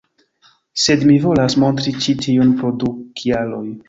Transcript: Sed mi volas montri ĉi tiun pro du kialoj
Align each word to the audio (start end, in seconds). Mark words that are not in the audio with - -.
Sed 0.83 1.03
mi 1.09 1.17
volas 1.25 1.55
montri 1.63 1.93
ĉi 2.05 2.15
tiun 2.23 2.55
pro 2.63 2.73
du 2.85 2.91
kialoj 3.21 3.63